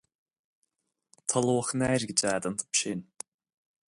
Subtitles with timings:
[1.29, 3.01] Tá luach an airgid agat iontu sin.